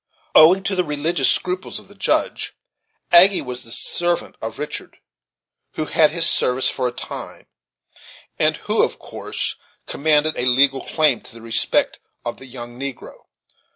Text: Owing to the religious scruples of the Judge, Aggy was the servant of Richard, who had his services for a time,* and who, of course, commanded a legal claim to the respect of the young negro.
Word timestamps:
Owing 0.33 0.63
to 0.63 0.73
the 0.73 0.83
religious 0.83 1.29
scruples 1.29 1.77
of 1.77 1.87
the 1.87 1.93
Judge, 1.93 2.55
Aggy 3.11 3.39
was 3.39 3.61
the 3.61 3.71
servant 3.71 4.35
of 4.41 4.57
Richard, 4.57 4.97
who 5.73 5.85
had 5.85 6.09
his 6.09 6.27
services 6.27 6.71
for 6.71 6.87
a 6.87 6.91
time,* 6.91 7.45
and 8.39 8.57
who, 8.65 8.81
of 8.81 8.97
course, 8.97 9.57
commanded 9.85 10.35
a 10.37 10.47
legal 10.47 10.81
claim 10.81 11.21
to 11.21 11.31
the 11.31 11.41
respect 11.43 11.99
of 12.25 12.37
the 12.37 12.47
young 12.47 12.79
negro. 12.79 13.27